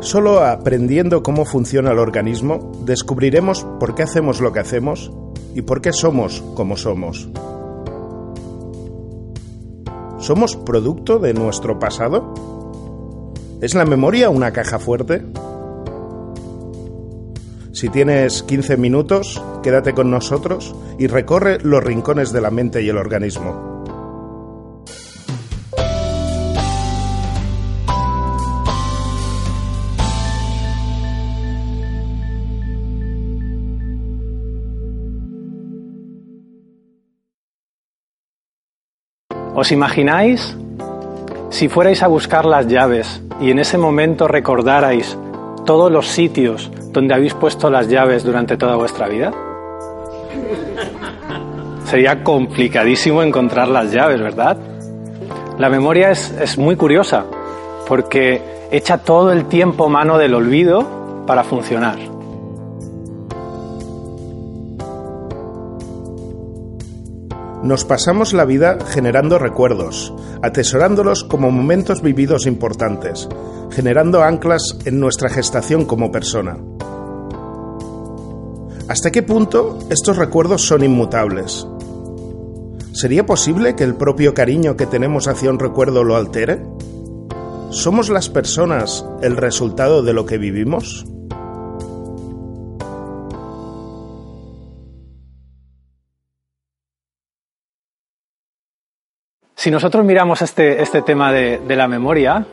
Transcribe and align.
Solo 0.00 0.44
aprendiendo 0.44 1.22
cómo 1.24 1.44
funciona 1.44 1.90
el 1.90 1.98
organismo 1.98 2.70
descubriremos 2.84 3.66
por 3.80 3.94
qué 3.96 4.04
hacemos 4.04 4.40
lo 4.40 4.52
que 4.52 4.60
hacemos 4.60 5.10
y 5.54 5.62
por 5.62 5.80
qué 5.80 5.92
somos 5.92 6.42
como 6.54 6.76
somos. 6.76 7.28
¿Somos 10.18 10.56
producto 10.56 11.18
de 11.18 11.34
nuestro 11.34 11.78
pasado? 11.78 12.32
¿Es 13.60 13.74
la 13.74 13.84
memoria 13.84 14.30
una 14.30 14.52
caja 14.52 14.78
fuerte? 14.78 15.24
Si 17.72 17.88
tienes 17.88 18.42
15 18.44 18.76
minutos, 18.76 19.42
quédate 19.62 19.94
con 19.94 20.10
nosotros 20.10 20.74
y 20.98 21.08
recorre 21.08 21.58
los 21.62 21.82
rincones 21.82 22.32
de 22.32 22.40
la 22.40 22.50
mente 22.50 22.82
y 22.82 22.88
el 22.88 22.98
organismo. 22.98 23.67
¿Os 39.58 39.72
imagináis 39.72 40.56
si 41.50 41.68
fuerais 41.68 42.04
a 42.04 42.06
buscar 42.06 42.44
las 42.44 42.68
llaves 42.68 43.20
y 43.40 43.50
en 43.50 43.58
ese 43.58 43.76
momento 43.76 44.28
recordarais 44.28 45.18
todos 45.66 45.90
los 45.90 46.06
sitios 46.06 46.70
donde 46.92 47.12
habéis 47.12 47.34
puesto 47.34 47.68
las 47.68 47.88
llaves 47.88 48.22
durante 48.22 48.56
toda 48.56 48.76
vuestra 48.76 49.08
vida? 49.08 49.32
Sería 51.86 52.22
complicadísimo 52.22 53.20
encontrar 53.20 53.66
las 53.66 53.90
llaves, 53.90 54.22
¿verdad? 54.22 54.58
La 55.58 55.68
memoria 55.68 56.12
es, 56.12 56.30
es 56.40 56.56
muy 56.56 56.76
curiosa 56.76 57.24
porque 57.88 58.40
echa 58.70 58.98
todo 58.98 59.32
el 59.32 59.46
tiempo 59.46 59.88
mano 59.88 60.18
del 60.18 60.34
olvido 60.34 61.24
para 61.26 61.42
funcionar. 61.42 61.98
Nos 67.62 67.84
pasamos 67.84 68.32
la 68.34 68.44
vida 68.44 68.78
generando 68.86 69.36
recuerdos, 69.36 70.14
atesorándolos 70.42 71.24
como 71.24 71.50
momentos 71.50 72.02
vividos 72.02 72.46
importantes, 72.46 73.28
generando 73.70 74.22
anclas 74.22 74.78
en 74.84 75.00
nuestra 75.00 75.28
gestación 75.28 75.84
como 75.84 76.12
persona. 76.12 76.56
¿Hasta 78.88 79.10
qué 79.10 79.24
punto 79.24 79.78
estos 79.90 80.16
recuerdos 80.16 80.62
son 80.62 80.84
inmutables? 80.84 81.66
¿Sería 82.92 83.26
posible 83.26 83.74
que 83.74 83.84
el 83.84 83.96
propio 83.96 84.34
cariño 84.34 84.76
que 84.76 84.86
tenemos 84.86 85.26
hacia 85.26 85.50
un 85.50 85.58
recuerdo 85.58 86.04
lo 86.04 86.16
altere? 86.16 86.62
¿Somos 87.70 88.08
las 88.08 88.28
personas 88.28 89.04
el 89.20 89.36
resultado 89.36 90.02
de 90.02 90.12
lo 90.12 90.26
que 90.26 90.38
vivimos? 90.38 91.04
Si 99.58 99.72
nosotros 99.72 100.04
miramos 100.04 100.40
este, 100.40 100.80
este 100.80 101.02
tema 101.02 101.32
de, 101.32 101.58
de, 101.58 101.74
la 101.74 101.88
memoria, 101.88 102.46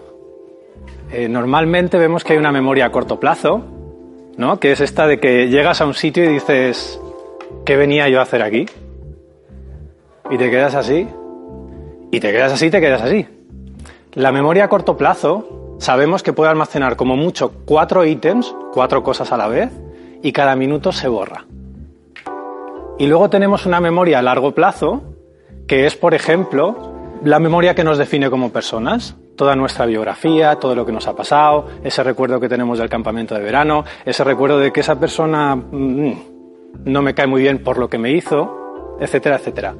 eh, 1.11 1.29
normalmente 1.29 1.99
vemos 1.99 2.23
que 2.23 2.33
hay 2.33 2.39
una 2.39 2.51
memoria 2.51 2.87
a 2.87 2.91
corto 2.91 3.19
plazo, 3.19 3.63
¿no? 4.37 4.59
que 4.59 4.71
es 4.71 4.81
esta 4.81 5.05
de 5.05 5.19
que 5.19 5.47
llegas 5.47 5.81
a 5.81 5.85
un 5.85 5.93
sitio 5.93 6.23
y 6.23 6.29
dices, 6.29 6.99
¿qué 7.63 7.77
venía 7.77 8.09
yo 8.09 8.19
a 8.19 8.23
hacer 8.23 8.41
aquí? 8.41 8.65
Y 10.31 10.37
te 10.39 10.49
quedas 10.49 10.73
así, 10.73 11.07
y 12.09 12.19
te 12.19 12.31
quedas 12.31 12.53
así, 12.53 12.71
te 12.71 12.81
quedas 12.81 13.03
así. 13.03 13.27
La 14.13 14.31
memoria 14.31 14.63
a 14.63 14.69
corto 14.69 14.97
plazo 14.97 15.75
sabemos 15.77 16.23
que 16.23 16.33
puede 16.33 16.49
almacenar 16.49 16.95
como 16.95 17.15
mucho 17.15 17.51
cuatro 17.65 18.03
ítems, 18.03 18.55
cuatro 18.73 19.03
cosas 19.03 19.31
a 19.31 19.37
la 19.37 19.47
vez, 19.47 19.69
y 20.23 20.31
cada 20.31 20.55
minuto 20.55 20.91
se 20.91 21.07
borra. 21.07 21.45
Y 22.97 23.05
luego 23.05 23.29
tenemos 23.29 23.67
una 23.67 23.79
memoria 23.79 24.17
a 24.17 24.23
largo 24.23 24.55
plazo, 24.55 25.03
que 25.67 25.85
es, 25.85 25.95
por 25.95 26.15
ejemplo, 26.15 26.94
la 27.23 27.39
memoria 27.39 27.73
que 27.73 27.83
nos 27.83 27.97
define 27.97 28.29
como 28.29 28.51
personas, 28.51 29.15
toda 29.35 29.55
nuestra 29.55 29.85
biografía, 29.85 30.55
todo 30.55 30.75
lo 30.75 30.85
que 30.85 30.91
nos 30.91 31.07
ha 31.07 31.15
pasado, 31.15 31.67
ese 31.83 32.03
recuerdo 32.03 32.39
que 32.39 32.49
tenemos 32.49 32.79
del 32.79 32.89
campamento 32.89 33.35
de 33.35 33.41
verano, 33.41 33.83
ese 34.05 34.23
recuerdo 34.23 34.59
de 34.59 34.71
que 34.71 34.81
esa 34.81 34.99
persona 34.99 35.55
mmm, 35.55 36.13
no 36.85 37.01
me 37.01 37.13
cae 37.13 37.27
muy 37.27 37.41
bien 37.41 37.63
por 37.63 37.77
lo 37.77 37.89
que 37.89 37.97
me 37.97 38.11
hizo, 38.11 38.97
etcétera, 38.99 39.37
etcétera. 39.37 39.75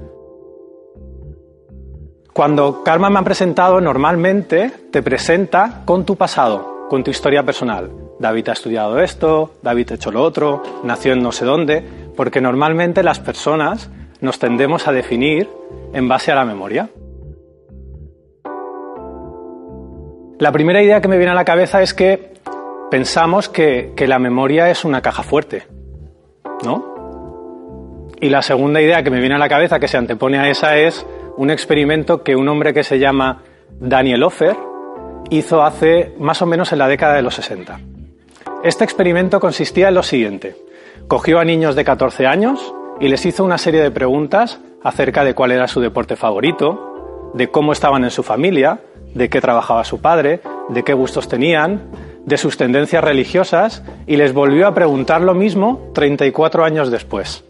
Cuando 2.34 2.84
Karma 2.84 3.10
me 3.10 3.20
ha 3.20 3.24
presentado, 3.24 3.80
normalmente 3.80 4.70
te 4.92 5.02
presenta 5.02 5.84
con 5.86 6.06
tu 6.06 6.18
pasado, 6.18 6.88
con 6.90 7.04
tu 7.04 7.12
historia 7.12 7.44
personal. 7.44 7.92
David 8.20 8.50
ha 8.50 8.54
estudiado 8.54 9.00
esto, 9.00 9.52
David 9.62 9.92
ha 9.92 9.96
hecho 9.96 10.12
lo 10.12 10.22
otro, 10.22 10.62
nació 10.84 11.14
en 11.14 11.24
no 11.24 11.32
sé 11.32 11.46
dónde, 11.46 11.84
porque 12.16 12.42
normalmente 12.42 13.04
las 13.04 13.20
personas 13.20 13.90
nos 14.20 14.40
tendemos 14.40 14.88
a 14.88 14.92
definir 14.92 15.50
en 15.94 16.08
base 16.08 16.32
a 16.32 16.36
la 16.36 16.46
memoria. 16.46 16.90
La 20.38 20.52
primera 20.52 20.84
idea 20.84 21.00
que 21.00 21.08
me 21.08 21.18
viene 21.18 21.32
a 21.32 21.36
la 21.36 21.46
cabeza 21.46 21.82
es 21.82 21.94
que 21.94 22.34
pensamos 22.92 23.48
que, 23.48 23.94
la 24.06 24.20
memoria 24.20 24.70
es 24.70 24.84
una 24.84 25.02
caja 25.02 25.24
fuerte, 25.24 25.64
¿no? 26.62 28.12
Y 28.20 28.28
la 28.28 28.42
segunda 28.42 28.82
idea 28.82 29.02
que 29.02 29.10
me 29.10 29.22
viene 29.22 29.36
a 29.36 29.38
la 29.38 29.48
cabeza, 29.48 29.80
que 29.80 29.88
se 29.88 29.96
antepone 29.96 30.38
a 30.38 30.50
esa, 30.50 30.76
es 30.78 31.06
un 31.38 31.52
experimento 31.52 32.22
que 32.22 32.36
un 32.36 32.50
hombre 32.50 32.74
que 32.74 32.84
se 32.84 33.00
llama 33.00 33.44
Daniel 33.80 34.24
Offer 34.24 34.58
hizo 35.30 35.64
hace 35.64 36.14
más 36.20 36.42
o 36.42 36.46
menos 36.46 36.74
en 36.74 36.80
la 36.80 36.90
década 36.90 37.16
de 37.16 37.22
los 37.22 37.36
60. 37.36 37.80
Este 38.62 38.84
experimento 38.84 39.40
consistía 39.40 39.88
en 39.88 39.96
lo 39.96 40.04
siguiente. 40.04 40.58
Cogió 41.08 41.40
a 41.40 41.46
niños 41.46 41.76
de 41.76 41.86
14 41.86 42.28
años 42.28 42.74
y 43.00 43.08
les 43.08 43.26
hizo 43.26 43.46
una 43.46 43.58
serie 43.58 43.82
de 43.82 43.92
preguntas 43.92 44.60
acerca 44.84 45.24
de 45.24 45.34
cuál 45.34 45.52
era 45.52 45.70
su 45.70 45.80
deporte 45.80 46.18
favorito, 46.18 47.32
de 47.34 47.50
cómo 47.50 47.72
estaban 47.72 48.04
en 48.04 48.12
su 48.12 48.24
familia, 48.24 48.82
de 49.16 49.30
qué 49.30 49.42
trabajaba 49.42 49.84
su 49.84 50.00
padre, 50.00 50.42
de 50.70 50.84
qué 50.84 50.94
gustos 50.94 51.28
tenían, 51.28 51.90
de 52.26 52.38
sus 52.38 52.58
tendencias 52.58 53.04
religiosas 53.04 53.84
y 54.06 54.18
les 54.18 54.34
volvió 54.34 54.68
a 54.68 54.74
preguntar 54.74 55.22
lo 55.22 55.34
mismo 55.34 55.90
34 55.94 56.64
años 56.64 56.92
después. 56.92 57.44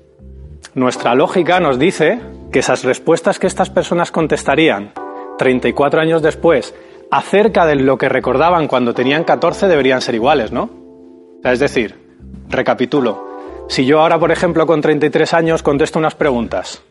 Nuestra 0.74 1.16
lógica 1.16 1.60
nos 1.60 1.80
dice 1.80 2.20
que 2.52 2.60
esas 2.60 2.84
respuestas 2.84 3.40
que 3.40 3.48
estas 3.48 3.70
personas 3.70 4.12
contestarían 4.12 4.92
34 5.38 6.02
años 6.02 6.22
después 6.22 6.74
acerca 7.12 7.66
de 7.66 7.76
lo 7.76 7.98
que 7.98 8.10
recordaban 8.10 8.68
cuando 8.68 8.94
tenían 8.94 9.24
14 9.24 9.68
deberían 9.68 10.02
ser 10.02 10.16
iguales, 10.16 10.52
¿no? 10.52 10.70
Es 11.44 11.60
decir, 11.60 11.96
recapitulo, 12.50 13.26
si 13.68 13.86
yo 13.86 14.02
ahora, 14.02 14.20
por 14.20 14.32
ejemplo, 14.32 14.68
con 14.68 14.82
33 14.82 15.34
años 15.34 15.64
contesto 15.64 16.00
unas 16.00 16.16
preguntas, 16.16 16.84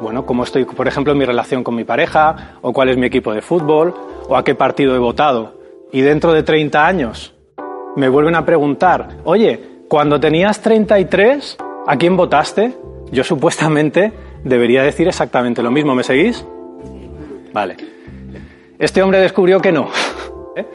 bueno, 0.00 0.24
cómo 0.24 0.44
estoy, 0.44 0.64
por 0.64 0.86
ejemplo, 0.86 1.12
en 1.12 1.18
mi 1.18 1.24
relación 1.24 1.64
con 1.64 1.74
mi 1.74 1.84
pareja, 1.84 2.58
o 2.60 2.72
cuál 2.72 2.88
es 2.88 2.96
mi 2.96 3.06
equipo 3.06 3.32
de 3.32 3.42
fútbol, 3.42 3.94
o 4.28 4.36
a 4.36 4.44
qué 4.44 4.54
partido 4.54 4.94
he 4.94 4.98
votado. 4.98 5.54
Y 5.92 6.02
dentro 6.02 6.32
de 6.32 6.42
30 6.42 6.86
años 6.86 7.34
me 7.96 8.08
vuelven 8.08 8.34
a 8.34 8.44
preguntar, 8.44 9.18
oye, 9.24 9.60
cuando 9.88 10.20
tenías 10.20 10.60
33, 10.60 11.56
¿a 11.86 11.96
quién 11.96 12.16
votaste? 12.16 12.74
Yo 13.10 13.24
supuestamente 13.24 14.12
debería 14.44 14.82
decir 14.82 15.08
exactamente 15.08 15.62
lo 15.62 15.70
mismo. 15.70 15.94
¿Me 15.94 16.04
seguís? 16.04 16.44
Vale. 17.52 17.76
Este 18.78 19.02
hombre 19.02 19.18
descubrió 19.18 19.60
que 19.60 19.72
no. 19.72 19.88
¿Eh? 20.56 20.66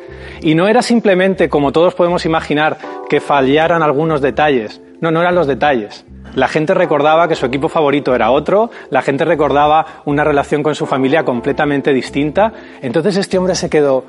Y 0.41 0.55
no 0.55 0.67
era 0.67 0.81
simplemente, 0.81 1.47
como 1.47 1.71
todos 1.71 1.93
podemos 1.93 2.25
imaginar, 2.25 2.77
que 3.07 3.21
fallaran 3.21 3.83
algunos 3.83 4.19
detalles. 4.19 4.81
No, 5.03 5.11
no 5.11 5.19
eran 5.19 5.35
los 5.35 5.47
detalles. 5.47 6.05
La 6.33 6.47
gente 6.47 6.73
recordaba 6.73 7.27
que 7.27 7.35
su 7.35 7.45
equipo 7.45 7.67
favorito 7.67 8.15
era 8.15 8.31
otro, 8.31 8.71
la 8.89 9.01
gente 9.01 9.25
recordaba 9.25 9.85
una 10.05 10.23
relación 10.23 10.63
con 10.63 10.75
su 10.75 10.85
familia 10.85 11.25
completamente 11.25 11.91
distinta. 11.91 12.53
Entonces 12.81 13.17
este 13.17 13.37
hombre 13.37 13.53
se 13.55 13.69
quedó, 13.69 14.05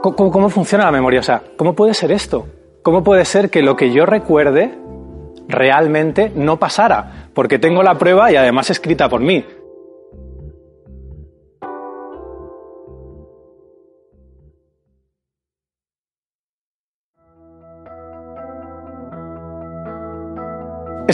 ¿cómo, 0.00 0.30
cómo 0.30 0.50
funciona 0.50 0.84
la 0.84 0.92
memoria? 0.92 1.18
O 1.18 1.24
sea, 1.24 1.42
¿cómo 1.56 1.74
puede 1.74 1.94
ser 1.94 2.12
esto? 2.12 2.46
¿Cómo 2.84 3.02
puede 3.02 3.24
ser 3.24 3.50
que 3.50 3.60
lo 3.60 3.74
que 3.74 3.92
yo 3.92 4.06
recuerde 4.06 4.78
realmente 5.48 6.30
no 6.32 6.60
pasara? 6.60 7.26
Porque 7.34 7.58
tengo 7.58 7.82
la 7.82 7.98
prueba 7.98 8.30
y 8.30 8.36
además 8.36 8.70
escrita 8.70 9.08
por 9.08 9.20
mí. 9.20 9.44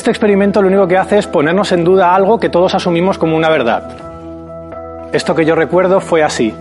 Este 0.08 0.16
experimento 0.16 0.62
lo 0.62 0.68
único 0.68 0.88
que 0.88 0.96
hace 0.96 1.18
es 1.18 1.26
ponernos 1.26 1.70
en 1.70 1.84
duda 1.84 2.14
algo 2.14 2.40
que 2.40 2.48
todos 2.48 2.74
asumimos 2.74 3.18
como 3.18 3.36
una 3.36 3.50
verdad. 3.50 3.82
Esto 5.12 5.34
que 5.34 5.44
yo 5.44 5.54
recuerdo 5.54 6.00
fue 6.00 6.22
así. 6.22 6.54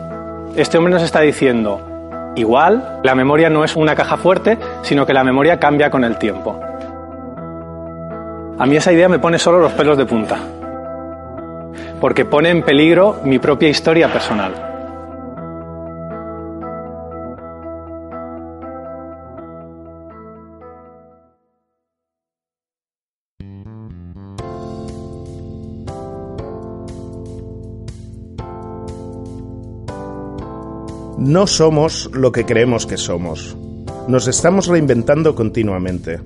Este 0.57 0.77
hombre 0.77 0.93
nos 0.93 1.01
está 1.01 1.21
diciendo, 1.21 2.33
igual, 2.35 2.99
la 3.03 3.15
memoria 3.15 3.49
no 3.49 3.63
es 3.63 3.77
una 3.77 3.95
caja 3.95 4.17
fuerte, 4.17 4.57
sino 4.81 5.05
que 5.05 5.13
la 5.13 5.23
memoria 5.23 5.61
cambia 5.61 5.89
con 5.89 6.03
el 6.03 6.17
tiempo. 6.17 6.59
A 8.59 8.65
mí 8.65 8.75
esa 8.75 8.91
idea 8.91 9.07
me 9.07 9.19
pone 9.19 9.39
solo 9.39 9.61
los 9.61 9.71
pelos 9.71 9.97
de 9.97 10.05
punta, 10.05 10.39
porque 12.01 12.25
pone 12.25 12.49
en 12.49 12.63
peligro 12.63 13.21
mi 13.23 13.39
propia 13.39 13.69
historia 13.69 14.11
personal. 14.11 14.66
No 31.27 31.45
somos 31.45 32.09
lo 32.13 32.31
que 32.31 32.45
creemos 32.45 32.85
que 32.85 32.95
somos. 32.95 33.57
Nos 34.07 34.29
estamos 34.29 34.67
reinventando 34.67 35.35
continuamente. 35.35 36.21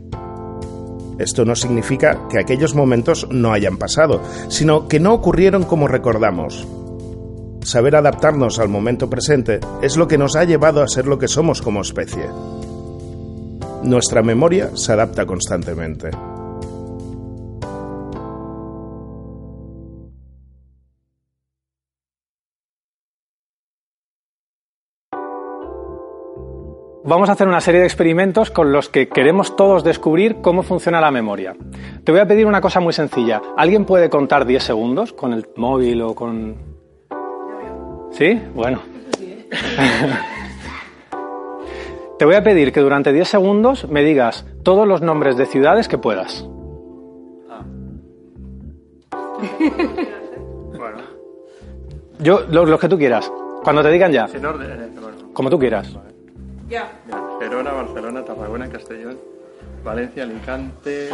Esto 1.18 1.44
no 1.44 1.56
significa 1.56 2.28
que 2.30 2.38
aquellos 2.38 2.76
momentos 2.76 3.28
no 3.32 3.52
hayan 3.52 3.78
pasado, 3.78 4.22
sino 4.48 4.88
que 4.88 5.00
no 5.00 5.16
ocurrieron 5.16 5.64
como 5.64 5.88
recordamos. 5.88 6.68
Saber 7.64 7.96
adaptarnos 7.96 8.60
al 8.60 8.70
momento 8.70 9.10
presente 9.10 9.60
es 9.82 9.98
lo 9.98 10.08
que 10.08 10.20
nos 10.20 10.36
ha 10.36 10.44
llevado 10.44 10.84
a 10.84 10.88
ser 10.88 11.08
lo 11.08 11.18
que 11.18 11.28
somos 11.28 11.64
como 11.64 11.82
especie. 11.82 12.30
Nuestra 13.82 14.22
memoria 14.22 14.70
se 14.76 14.92
adapta 14.92 15.26
constantemente. 15.26 16.12
Vamos 27.04 27.30
a 27.30 27.32
hacer 27.32 27.48
una 27.48 27.62
serie 27.62 27.80
de 27.80 27.88
experimentos 27.88 28.52
con 28.52 28.72
los 28.72 28.88
que 28.88 29.10
queremos 29.10 29.56
todos 29.56 29.84
descubrir 29.84 30.38
cómo 30.42 30.62
funciona 30.62 31.02
la 31.02 31.10
memoria. 31.10 31.56
Te 32.04 32.12
voy 32.12 32.22
a 32.22 32.28
pedir 32.28 32.46
una 32.46 32.62
cosa 32.62 32.80
muy 32.80 32.94
sencilla. 32.94 33.42
¿Alguien 33.58 33.86
puede 33.86 34.08
contar 34.10 34.46
10 34.46 34.64
segundos 34.64 35.12
con 35.12 35.34
el 35.34 35.48
móvil 35.56 36.02
o 36.04 36.14
con... 36.14 36.56
¿Sí? 38.12 38.40
Bueno. 38.54 38.82
Te 42.20 42.26
voy 42.26 42.36
a 42.36 42.44
pedir 42.44 42.72
que 42.72 42.82
durante 42.82 43.12
10 43.12 43.28
segundos 43.28 43.90
me 43.90 44.04
digas 44.04 44.46
todos 44.62 44.88
los 44.88 45.02
nombres 45.02 45.38
de 45.38 45.48
ciudades 45.48 45.88
que 45.88 45.98
puedas. 45.98 46.48
Bueno, 50.78 50.98
Yo, 52.20 52.42
los, 52.50 52.70
los 52.70 52.80
que 52.80 52.88
tú 52.90 52.98
quieras. 52.98 53.32
Cuando 53.64 53.82
te 53.84 53.90
digan 53.92 54.12
ya. 54.12 54.28
sin 54.28 54.44
orden. 54.46 54.94
bueno. 55.00 55.18
Como 55.34 55.50
tú 55.50 55.60
quieras. 55.60 55.96
Mira, 56.72 56.90
Gerona, 57.38 57.74
Barcelona, 57.74 58.24
Tarragona, 58.24 58.70
Castellón, 58.70 59.18
Valencia, 59.84 60.24
Alicante, 60.24 61.10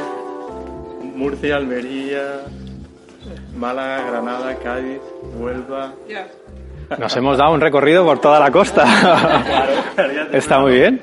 Murcia, 1.16 1.56
Almería, 1.56 2.42
Málaga, 3.58 4.08
Granada, 4.08 4.56
Cádiz, 4.58 5.02
Huelva. 5.36 5.94
Nos 7.00 7.18
hemos 7.18 7.40
dado 7.40 7.56
un 7.56 7.62
recorrido 7.62 8.06
por 8.06 8.20
toda 8.20 8.40
la 8.40 8.52
costa. 8.52 8.86
Está 10.32 10.60
muy 10.60 10.74
bien. 10.74 11.02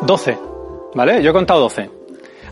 12. 0.00 0.38
¿Vale? 0.94 1.22
Yo 1.22 1.32
he 1.32 1.34
contado 1.34 1.60
12. 1.60 1.90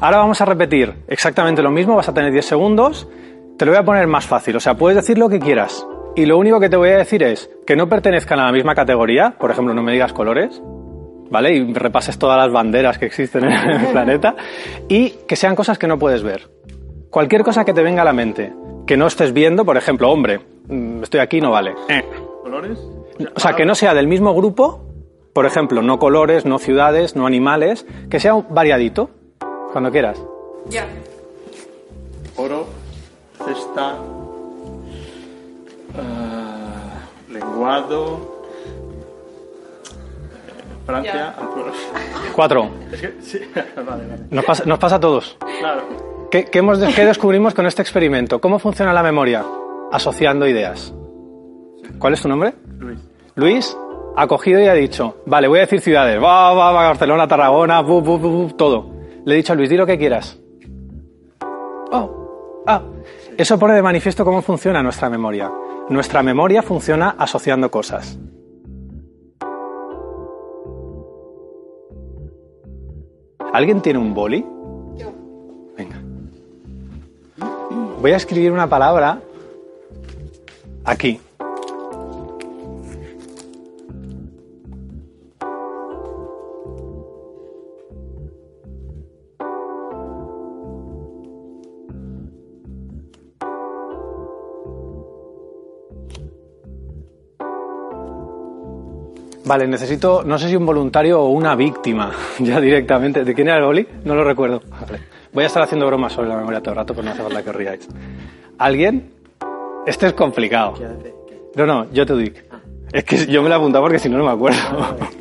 Ahora 0.01 0.19
vamos 0.19 0.39
a 0.43 0.45
repetir 0.45 0.95
exactamente 1.09 1.63
lo 1.63 1.71
mismo. 1.71 1.97
Vas 1.97 2.11
a 2.11 2.13
tener 2.13 2.31
10 2.31 2.45
segundos. 2.45 3.09
Te 3.57 3.65
lo 3.65 3.73
voy 3.73 3.79
a 3.81 3.85
poner 3.85 4.07
más 4.07 4.27
fácil. 4.27 4.55
O 4.57 4.61
sea, 4.61 4.75
puedes 4.75 4.97
decir 4.97 5.17
lo 5.17 5.31
que 5.31 5.41
quieras. 5.41 5.87
Y 6.15 6.27
lo 6.27 6.37
único 6.37 6.61
que 6.61 6.69
te 6.69 6.77
voy 6.77 6.91
a 6.91 6.99
decir 6.99 7.23
es 7.23 7.49
que 7.67 7.75
no 7.75 7.89
pertenezcan 7.89 8.39
a 8.39 8.45
la 8.45 8.53
misma 8.53 8.75
categoría. 8.75 9.35
Por 9.39 9.51
ejemplo, 9.51 9.73
no 9.73 9.83
me 9.83 9.93
digas 9.93 10.13
colores. 10.13 10.61
¿Vale? 11.31 11.55
Y 11.55 11.73
repases 11.73 12.19
todas 12.19 12.37
las 12.37 12.53
banderas 12.53 12.99
que 12.99 13.07
existen 13.07 13.45
en 13.45 13.53
el 13.53 13.87
planeta. 13.93 14.35
Y 14.89 15.11
que 15.29 15.37
sean 15.37 15.55
cosas 15.55 15.79
que 15.79 15.87
no 15.87 15.99
puedes 15.99 16.23
ver. 16.23 16.51
Cualquier 17.09 17.43
cosa 17.43 17.65
que 17.65 17.73
te 17.73 17.83
venga 17.83 18.03
a 18.03 18.05
la 18.05 18.13
mente. 18.13 18.53
Que 18.87 18.97
no 18.97 19.07
estés 19.07 19.33
viendo, 19.33 19.65
por 19.65 19.77
ejemplo, 19.77 20.11
hombre, 20.11 20.41
mm, 20.69 21.03
estoy 21.05 21.21
aquí, 21.21 21.41
no 21.41 21.51
vale. 21.53 21.75
Eh. 21.89 22.05
¿Colores? 22.43 22.79
O 23.35 23.41
sea, 23.41 23.55
que 23.55 23.65
no 23.65 23.75
sea 23.75 23.95
del 23.95 24.09
mismo 24.09 24.35
grupo, 24.35 24.85
por 25.33 25.47
ejemplo, 25.47 25.83
no 25.83 25.99
colores, 25.99 26.45
no 26.45 26.59
ciudades, 26.59 27.15
no 27.15 27.27
animales, 27.27 27.87
que 28.11 28.19
sea 28.19 28.35
un 28.35 28.47
variadito, 28.51 29.11
cuando 29.73 29.91
quieras. 29.91 30.21
Ya. 30.69 30.87
Oro, 32.37 32.67
cesta, 33.45 33.95
ah, 35.97 37.09
lenguado, 37.31 38.19
eh, 38.19 38.40
Francia. 40.87 41.35
Alturas. 41.39 41.75
Cuatro. 42.35 42.71
Es 42.93 43.01
que, 43.01 43.15
sí, 43.21 43.41
vale, 43.77 44.07
vale. 44.07 44.23
Nos 44.31 44.45
pasa, 44.45 44.65
nos 44.65 44.79
pasa 44.79 44.97
a 44.97 45.01
todos. 45.01 45.37
Claro. 45.61 45.83
¿Qué, 46.31 46.45
qué 46.45 46.61
hemos, 46.61 46.79
¿Qué 46.79 47.05
descubrimos 47.05 47.55
con 47.55 47.67
este 47.67 47.83
experimento? 47.83 48.41
¿Cómo 48.41 48.59
funciona 48.59 48.93
la 48.93 49.03
memoria? 49.03 49.45
Asociando 49.93 50.47
ideas. 50.47 50.95
¿Cuál 51.99 52.15
es 52.15 52.23
tu 52.23 52.29
nombre? 52.29 52.55
Luis. 52.79 52.99
Luis 53.35 53.77
ha 54.17 54.27
cogido 54.27 54.61
y 54.61 54.67
ha 54.67 54.75
dicho, 54.75 55.17
vale, 55.27 55.49
voy 55.49 55.59
a 55.59 55.63
decir 55.63 55.81
ciudades, 55.81 56.23
va, 56.23 56.53
va, 56.55 56.73
va, 56.73 56.89
Barcelona, 56.89 57.27
Tarragona, 57.27 57.81
bu, 57.81 58.01
bu, 58.01 58.19
bu, 58.19 58.29
bu, 58.29 58.51
todo. 58.57 58.91
Le 59.25 59.35
he 59.35 59.37
dicho 59.37 59.53
a 59.53 59.57
Luis, 59.57 59.69
di 59.69 59.77
lo 59.77 59.87
que 59.87 59.99
quieras. 59.99 60.39
Oh, 61.93 62.63
ah. 62.67 62.83
Eso 63.37 63.59
pone 63.59 63.75
de 63.75 63.83
manifiesto 63.83 64.25
cómo 64.25 64.43
funciona 64.43 64.83
nuestra 64.83 65.09
memoria. 65.09 65.51
Nuestra 65.89 66.23
memoria 66.23 66.63
funciona 66.63 67.15
asociando 67.19 67.71
cosas. 67.71 68.19
¿Alguien 73.53 73.81
tiene 73.81 73.99
un 73.99 74.15
boli? 74.15 74.45
Yo. 74.97 75.13
Venga. 75.77 76.01
Voy 78.01 78.13
a 78.13 78.17
escribir 78.17 78.53
una 78.53 78.69
palabra 78.69 79.21
aquí. 80.85 81.21
Vale, 99.51 99.67
necesito, 99.67 100.23
no 100.25 100.39
sé 100.39 100.49
si 100.49 100.55
un 100.55 100.65
voluntario 100.65 101.21
o 101.23 101.31
una 101.31 101.57
víctima, 101.57 102.13
ya 102.39 102.61
directamente. 102.61 103.25
¿De 103.25 103.35
quién 103.35 103.49
era 103.49 103.57
el 103.59 103.65
boli? 103.65 103.85
No 104.05 104.15
lo 104.15 104.23
recuerdo. 104.23 104.63
Vale. 104.71 105.01
Voy 105.33 105.43
a 105.43 105.49
estar 105.49 105.61
haciendo 105.61 105.89
bromas 105.89 106.13
sobre 106.13 106.29
la 106.29 106.37
memoria 106.37 106.61
todo 106.61 106.71
el 106.71 106.77
rato, 106.77 106.95
pero 106.95 107.05
no 107.07 107.11
hace 107.11 107.23
falta 107.25 107.43
que 107.43 107.51
os 107.51 107.57
riáis. 107.57 107.89
¿Alguien? 108.59 109.11
Este 109.89 110.07
es 110.07 110.13
complicado. 110.13 110.75
No, 111.57 111.67
no, 111.67 111.91
yo 111.93 112.07
te 112.07 112.15
digo. 112.15 112.37
Es 112.93 113.03
que 113.03 113.27
yo 113.27 113.43
me 113.43 113.49
lo 113.49 113.57
he 113.57 113.59
apuntado 113.59 113.83
porque 113.83 113.99
si 113.99 114.09
no, 114.09 114.19
no 114.19 114.25
me 114.27 114.31
acuerdo. 114.31 114.59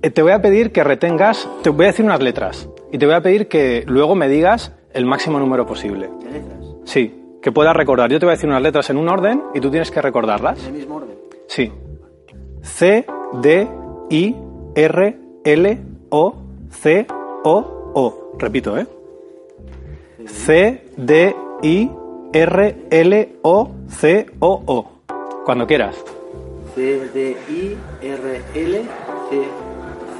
Eh, 0.00 0.10
Te 0.10 0.22
voy 0.22 0.30
a 0.30 0.40
pedir 0.40 0.70
que 0.70 0.84
retengas, 0.84 1.48
te 1.64 1.70
voy 1.70 1.86
a 1.86 1.88
decir 1.88 2.04
unas 2.04 2.22
letras 2.22 2.68
y 2.92 2.98
te 2.98 3.06
voy 3.06 3.16
a 3.16 3.20
pedir 3.20 3.48
que 3.48 3.82
luego 3.88 4.14
me 4.14 4.28
digas 4.28 4.72
el 4.92 5.06
máximo 5.06 5.40
número 5.40 5.66
posible. 5.66 6.08
¿Qué 6.22 6.30
letras? 6.30 6.64
Sí, 6.84 7.20
que 7.42 7.50
puedas 7.50 7.74
recordar. 7.74 8.08
Yo 8.08 8.20
te 8.20 8.26
voy 8.26 8.34
a 8.34 8.36
decir 8.36 8.48
unas 8.48 8.62
letras 8.62 8.88
en 8.90 8.96
un 8.96 9.08
orden 9.08 9.42
y 9.56 9.60
tú 9.60 9.72
tienes 9.72 9.90
que 9.90 10.00
recordarlas. 10.00 10.60
¿En 10.60 10.66
el 10.66 10.72
mismo 10.74 10.94
orden? 10.98 11.16
Sí. 11.48 11.72
C, 12.74 13.04
D, 13.42 13.68
I, 14.10 14.36
R, 14.74 15.16
L, 15.44 15.78
O, 16.10 16.36
C, 16.70 17.06
O, 17.44 17.92
O. 17.94 18.34
Repito, 18.38 18.78
¿eh? 18.78 18.86
C, 20.26 20.84
D, 20.96 21.36
I, 21.62 21.90
R, 22.32 22.76
L, 22.90 23.36
O, 23.42 23.70
C, 23.88 24.26
O, 24.38 24.62
O. 24.66 24.90
Cuando 25.44 25.66
quieras. 25.66 25.96
C, 26.74 27.10
D, 27.12 27.36
I, 27.48 27.76
R, 28.06 28.42
L, 28.54 28.82
C. 29.30 29.42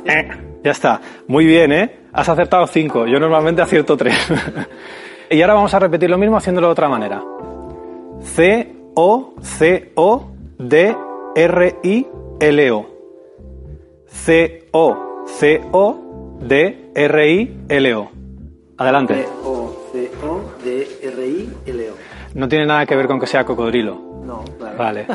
Eh, 0.05 0.29
ya 0.65 0.71
está. 0.71 1.01
Muy 1.29 1.47
bien, 1.47 1.73
¿eh? 1.73 1.99
Has 2.13 2.29
acertado 2.29 2.67
cinco. 2.67 3.07
Yo 3.07 3.21
normalmente 3.21 3.63
acierto 3.63 3.97
tres. 3.97 4.17
y 5.31 5.41
ahora 5.43 5.55
vamos 5.55 5.73
a 5.75 5.79
repetir 5.79 6.11
lo 6.11 6.19
mismo 6.19 6.37
haciéndolo 6.37 6.69
de 6.69 6.73
otra 6.73 6.89
manera. 6.89 7.23
C, 8.23 8.75
O, 8.95 9.35
C, 9.43 9.93
O, 9.95 10.33
D, 10.59 10.97
R, 11.37 11.77
I, 11.85 12.07
L, 12.41 12.71
O. 12.71 12.87
C, 14.07 14.69
O, 14.71 15.25
C, 15.27 15.61
O, 15.73 16.39
D, 16.41 16.91
R, 16.95 17.33
I, 17.33 17.65
L, 17.69 17.95
O. 17.95 18.11
Adelante. 18.77 19.15
C, 19.15 19.29
O, 19.45 19.91
C, 19.93 20.11
O, 20.23 20.41
D, 20.63 20.89
R, 21.03 21.27
I, 21.27 21.53
L, 21.67 21.91
O. 21.91 21.95
No 22.35 22.49
tiene 22.49 22.67
nada 22.67 22.87
que 22.87 22.95
ver 22.95 23.09
con 23.09 23.19
que 23.19 23.27
sea 23.27 23.45
cocodrilo. 23.45 24.23
No, 24.25 24.45
claro. 24.57 24.79
Vale. 24.79 25.07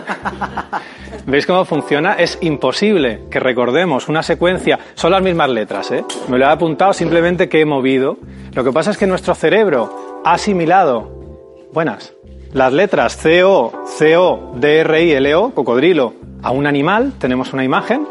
¿Veis 1.25 1.45
cómo 1.45 1.63
funciona? 1.63 2.15
Es 2.15 2.37
imposible 2.41 3.21
que 3.31 3.39
recordemos 3.39 4.09
una 4.09 4.21
secuencia. 4.21 4.77
Son 4.95 5.11
las 5.11 5.21
mismas 5.21 5.49
letras, 5.49 5.91
¿eh? 5.91 6.03
Me 6.27 6.37
lo 6.37 6.45
he 6.45 6.49
apuntado 6.49 6.91
simplemente 6.91 7.47
que 7.47 7.61
he 7.61 7.65
movido. 7.65 8.17
Lo 8.53 8.63
que 8.65 8.71
pasa 8.73 8.91
es 8.91 8.97
que 8.97 9.07
nuestro 9.07 9.33
cerebro 9.33 10.21
ha 10.25 10.33
asimilado. 10.33 11.09
Buenas. 11.71 12.13
Las 12.53 12.71
letras 12.71 13.17
CO, 13.21 13.71
CO, 13.97 14.53
DRI, 14.55 15.19
LO, 15.19 15.51
cocodrilo, 15.55 16.13
a 16.43 16.51
un 16.51 16.67
animal, 16.67 17.13
tenemos 17.19 17.51
una 17.53 17.63
imagen. 17.63 18.07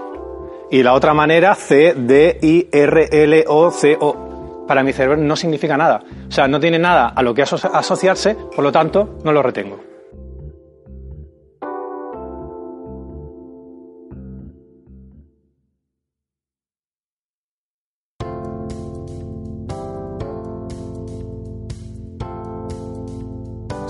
Y 0.71 0.83
la 0.83 0.95
otra 0.95 1.15
manera, 1.15 1.55
C, 1.55 1.95
D, 1.97 2.39
I, 2.43 2.69
R, 2.73 3.09
L, 3.13 3.45
O, 3.47 3.71
C, 3.71 3.97
O. 4.01 4.65
Para 4.67 4.83
mi 4.83 4.93
cerebro 4.93 5.17
no 5.19 5.37
significa 5.37 5.77
nada. 5.77 6.03
O 6.29 6.33
sea, 6.33 6.49
no 6.49 6.59
tiene 6.59 6.79
nada 6.79 7.09
a 7.09 7.23
lo 7.23 7.35
que 7.35 7.43
aso- 7.43 7.71
asociarse, 7.73 8.35
por 8.55 8.65
lo 8.65 8.73
tanto, 8.73 9.19
no 9.23 9.33
lo 9.33 9.43
retengo. 9.43 9.79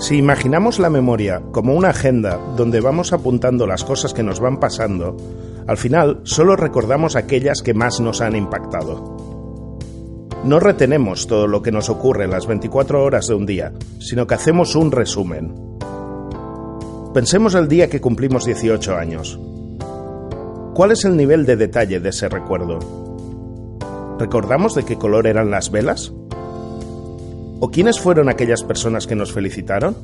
Si 0.03 0.17
imaginamos 0.17 0.79
la 0.79 0.89
memoria 0.89 1.41
como 1.53 1.75
una 1.75 1.91
agenda 1.91 2.37
donde 2.57 2.81
vamos 2.81 3.13
apuntando 3.13 3.65
las 3.65 3.85
cosas 3.85 4.13
que 4.13 4.21
nos 4.21 4.41
van 4.41 4.59
pasando, 4.59 5.15
Al 5.65 5.77
final, 5.77 6.19
solo 6.23 6.57
recordamos 6.57 7.15
aquellas 7.15 7.61
que 7.61 7.73
más 7.73 8.01
nos 8.01 8.19
han 8.19 8.35
impactado. 8.35 9.77
No 10.43 10.59
retenemos 10.59 11.25
todo 11.25 11.47
lo 11.47 11.61
que 11.61 11.71
nos 11.71 11.89
ocurre 11.89 12.25
en 12.25 12.31
las 12.31 12.47
24 12.47 13.01
horas 13.01 13.27
de 13.27 13.35
un 13.35 13.45
día, 13.45 13.71
sino 13.99 14.27
que 14.27 14.35
hacemos 14.35 14.75
un 14.75 14.91
resumen. 14.91 15.55
Pensemos 17.13 17.55
el 17.55 17.69
día 17.69 17.89
que 17.89 18.01
cumplimos 18.01 18.43
18 18.43 18.97
años. 18.97 19.39
¿Cuál 20.73 20.91
es 20.91 21.05
el 21.05 21.15
nivel 21.15 21.45
de 21.45 21.55
detalle 21.55 22.01
de 22.01 22.09
ese 22.09 22.27
recuerdo? 22.27 22.79
¿Recordamos 24.19 24.75
de 24.75 24.83
qué 24.83 24.97
color 24.97 25.27
eran 25.27 25.49
las 25.49 25.71
velas? 25.71 26.13
¿O 27.65 27.71
quiénes 27.71 27.97
fueron 27.97 28.27
aquellas 28.27 28.61
personas 28.61 29.07
que 29.07 29.15
nos 29.15 29.31
felicitaron? 29.31 29.95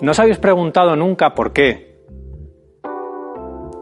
¿No 0.00 0.12
os 0.12 0.18
habéis 0.18 0.38
preguntado 0.38 0.96
nunca 0.96 1.34
por 1.34 1.52
qué? 1.52 2.00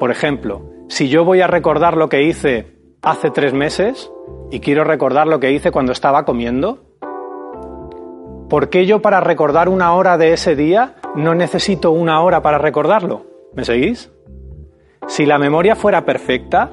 Por 0.00 0.10
ejemplo, 0.10 0.68
si 0.88 1.08
yo 1.08 1.24
voy 1.24 1.42
a 1.42 1.46
recordar 1.46 1.96
lo 1.96 2.08
que 2.08 2.24
hice 2.24 2.74
hace 3.00 3.30
tres 3.30 3.54
meses 3.54 4.10
y 4.50 4.58
quiero 4.58 4.82
recordar 4.82 5.28
lo 5.28 5.38
que 5.38 5.52
hice 5.52 5.70
cuando 5.70 5.92
estaba 5.92 6.24
comiendo, 6.24 6.96
¿por 8.50 8.68
qué 8.68 8.84
yo 8.84 9.00
para 9.00 9.20
recordar 9.20 9.68
una 9.68 9.94
hora 9.94 10.18
de 10.18 10.32
ese 10.32 10.56
día 10.56 10.96
no 11.14 11.36
necesito 11.36 11.92
una 11.92 12.20
hora 12.20 12.42
para 12.42 12.58
recordarlo? 12.58 13.26
¿Me 13.54 13.64
seguís? 13.64 14.10
Si 15.08 15.24
la 15.24 15.38
memoria 15.38 15.74
fuera 15.74 16.04
perfecta 16.04 16.70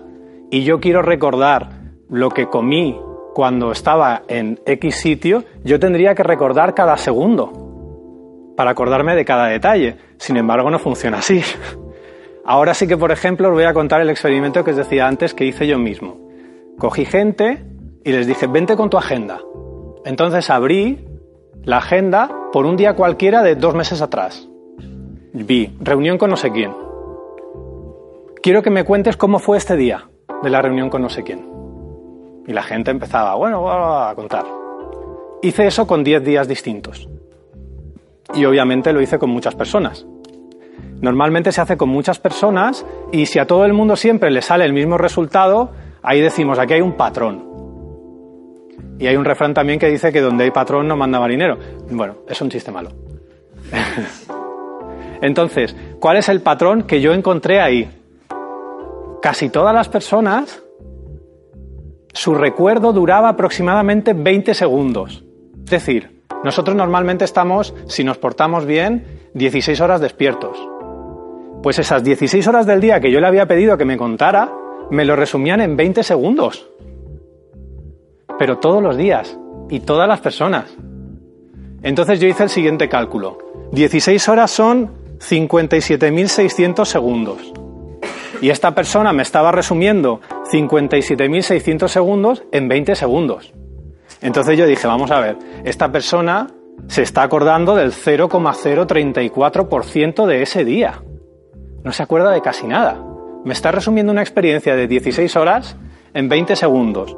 y 0.52 0.64
yo 0.64 0.80
quiero 0.82 1.02
recordar 1.02 1.70
lo 2.10 2.30
que 2.30 2.48
comí 2.48 3.00
cuando 3.34 3.72
estaba 3.72 4.24
en 4.28 4.60
X 4.66 4.96
sitio, 4.96 5.46
yo 5.64 5.80
tendría 5.80 6.14
que 6.16 6.24
recordar 6.24 6.74
cada 6.74 6.98
segundo 6.98 8.54
para 8.58 8.72
acordarme 8.72 9.16
de 9.16 9.24
cada 9.24 9.48
detalle. 9.48 9.98
Sin 10.18 10.36
embargo, 10.36 10.70
no 10.70 10.80
funciona 10.80 11.20
así. 11.20 11.42
Ahora 12.46 12.74
sí 12.74 12.88
que, 12.88 12.98
por 12.98 13.12
ejemplo, 13.12 13.48
os 13.48 13.54
voy 13.54 13.64
a 13.64 13.74
contar 13.74 14.02
el 14.02 14.10
experimento 14.10 14.66
que 14.66 14.72
os 14.72 14.78
decía 14.78 15.08
antes 15.08 15.34
que 15.34 15.46
hice 15.46 15.66
yo 15.66 15.80
mismo. 15.80 16.18
Cogí 16.78 17.06
gente 17.06 17.66
y 18.04 18.12
les 18.12 18.28
dije, 18.28 18.48
vente 18.48 18.76
con 18.76 18.90
tu 18.90 18.98
agenda. 18.98 19.40
Entonces 20.04 20.50
abrí 20.50 21.08
la 21.64 21.78
agenda 21.78 22.30
por 22.52 22.66
un 22.66 22.76
día 22.76 22.96
cualquiera 22.96 23.42
de 23.44 23.56
dos 23.56 23.76
meses 23.76 24.02
atrás. 24.02 24.48
Vi, 25.34 25.76
reunión 25.80 26.18
con 26.18 26.30
no 26.30 26.36
sé 26.36 26.52
quién. 26.52 26.85
Quiero 28.46 28.62
que 28.62 28.70
me 28.70 28.84
cuentes 28.84 29.18
cómo 29.18 29.40
fue 29.40 29.58
este 29.58 29.76
día 29.76 30.08
de 30.44 30.52
la 30.52 30.62
reunión 30.62 30.92
con 30.92 31.02
no 31.02 31.10
sé 31.10 31.24
quién. 31.24 31.50
Y 32.46 32.54
la 32.54 32.62
gente 32.62 32.92
empezaba, 32.92 33.34
bueno, 33.34 33.72
a 33.72 34.14
contar. 34.14 34.46
Hice 35.42 35.66
eso 35.66 35.88
con 35.88 36.04
10 36.04 36.24
días 36.24 36.48
distintos 36.48 37.10
y 38.36 38.46
obviamente 38.46 38.94
lo 38.94 39.02
hice 39.02 39.18
con 39.18 39.32
muchas 39.32 39.56
personas. 39.56 40.06
Normalmente 41.02 41.52
se 41.52 41.60
hace 41.60 41.76
con 41.76 41.90
muchas 41.90 42.20
personas 42.20 42.86
y 43.12 43.26
si 43.26 43.40
a 43.40 43.48
todo 43.48 43.66
el 43.66 43.74
mundo 43.74 43.96
siempre 43.96 44.30
le 44.30 44.44
sale 44.44 44.64
el 44.64 44.74
mismo 44.74 45.00
resultado, 45.00 45.72
ahí 46.04 46.22
decimos, 46.22 46.60
aquí 46.60 46.76
hay 46.76 46.82
un 46.82 46.94
patrón. 46.94 47.50
Y 49.00 49.08
hay 49.08 49.16
un 49.16 49.26
refrán 49.26 49.56
también 49.56 49.80
que 49.80 49.90
dice 49.90 50.12
que 50.12 50.22
donde 50.22 50.44
hay 50.44 50.52
patrón 50.52 50.88
no 50.88 50.96
manda 50.96 51.20
marinero. 51.20 51.58
Bueno, 51.90 52.18
es 52.30 52.40
un 52.40 52.52
chiste 52.52 52.72
malo. 52.72 52.92
Entonces, 55.24 55.76
¿cuál 56.00 56.18
es 56.18 56.30
el 56.30 56.42
patrón 56.42 56.84
que 56.84 57.02
yo 57.02 57.12
encontré 57.12 57.60
ahí? 57.60 57.90
Casi 59.26 59.50
todas 59.50 59.74
las 59.74 59.90
personas, 59.90 60.62
su 62.14 62.36
recuerdo 62.36 62.94
duraba 62.94 63.30
aproximadamente 63.30 64.14
20 64.14 64.54
segundos. 64.54 65.26
Es 65.64 65.72
decir, 65.72 66.22
nosotros 66.44 66.76
normalmente 66.76 67.26
estamos, 67.26 67.74
si 67.88 68.04
nos 68.04 68.20
portamos 68.20 68.68
bien, 68.68 69.32
16 69.34 69.82
horas 69.82 70.00
despiertos. 70.00 70.56
Pues 71.64 71.80
esas 71.80 72.04
16 72.04 72.46
horas 72.46 72.68
del 72.68 72.80
día 72.80 73.00
que 73.00 73.12
yo 73.12 73.20
le 73.20 73.26
había 73.26 73.48
pedido 73.48 73.80
que 73.80 73.86
me 73.86 73.98
contara, 73.98 74.54
me 74.92 75.06
lo 75.06 75.16
resumían 75.16 75.60
en 75.60 75.76
20 75.76 76.04
segundos. 76.04 76.70
Pero 78.38 78.60
todos 78.60 78.84
los 78.84 78.96
días 78.96 79.40
y 79.72 79.80
todas 79.80 80.08
las 80.08 80.22
personas. 80.22 80.72
Entonces 81.82 82.20
yo 82.20 82.28
hice 82.28 82.44
el 82.44 82.50
siguiente 82.50 82.88
cálculo. 82.90 83.40
16 83.72 84.30
horas 84.30 84.52
son 84.52 85.18
57.600 85.18 86.86
segundos. 86.86 87.65
Y 88.42 88.50
esta 88.50 88.76
persona 88.76 89.14
me 89.14 89.24
estaba 89.24 89.52
resumiendo 89.52 90.20
57.600 90.52 91.88
segundos 91.88 92.44
en 92.52 92.68
20 92.68 92.96
segundos. 92.96 93.54
Entonces 94.22 94.58
yo 94.58 94.66
dije, 94.66 94.88
vamos 94.88 95.12
a 95.12 95.20
ver, 95.20 95.38
esta 95.64 95.92
persona 95.92 96.48
se 96.88 97.02
está 97.02 97.24
acordando 97.24 97.76
del 97.76 97.92
0,034% 97.92 100.26
de 100.26 100.42
ese 100.42 100.64
día. 100.66 101.04
No 101.84 101.92
se 101.92 102.04
acuerda 102.04 102.32
de 102.32 102.42
casi 102.42 102.68
nada. 102.68 103.04
Me 103.44 103.54
está 103.54 103.72
resumiendo 103.72 104.12
una 104.12 104.22
experiencia 104.22 104.76
de 104.76 104.88
16 104.88 105.36
horas 105.36 105.78
en 106.14 106.30
20 106.30 106.56
segundos. 106.56 107.18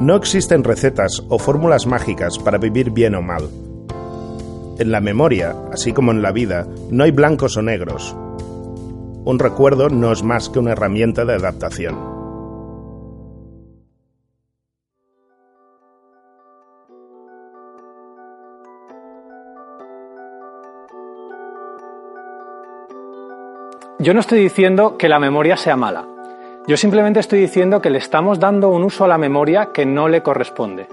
No 0.00 0.14
existen 0.14 0.62
recetas 0.62 1.24
o 1.28 1.38
fórmulas 1.38 1.86
mágicas 1.86 2.38
para 2.38 2.58
vivir 2.58 2.90
bien 2.90 3.16
o 3.16 3.22
mal. 3.22 3.48
En 4.78 4.92
la 4.92 5.00
memoria, 5.00 5.56
así 5.72 5.92
como 5.92 6.12
en 6.12 6.22
la 6.22 6.30
vida, 6.30 6.66
no 6.90 7.02
hay 7.02 7.10
blancos 7.10 7.56
o 7.56 7.62
negros, 7.62 8.16
un 9.28 9.38
recuerdo 9.38 9.90
no 9.90 10.10
es 10.10 10.22
más 10.22 10.48
que 10.48 10.58
una 10.58 10.72
herramienta 10.72 11.26
de 11.26 11.34
adaptación. 11.34 11.96
Yo 23.98 24.14
no 24.14 24.20
estoy 24.20 24.40
diciendo 24.40 24.96
que 24.96 25.10
la 25.10 25.18
memoria 25.18 25.58
sea 25.58 25.76
mala. 25.76 26.07
Yo 26.68 26.76
simplemente 26.76 27.18
estoy 27.18 27.40
diciendo 27.40 27.80
que 27.80 27.88
le 27.88 27.96
estamos 27.96 28.38
dando 28.38 28.68
un 28.68 28.84
uso 28.84 29.06
a 29.06 29.08
la 29.08 29.16
memoria 29.16 29.70
que 29.72 29.86
no 29.86 30.06
le 30.06 30.22
corresponde. 30.22 30.86